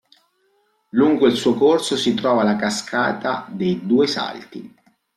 Lungo 0.95 1.27
il 1.27 1.35
suo 1.35 1.53
corso 1.53 1.95
si 1.95 2.15
trova 2.15 2.41
la 2.41 2.55
cascata 2.55 3.45
"dei 3.51 3.85
due 3.85 4.07
salti". 4.07 4.75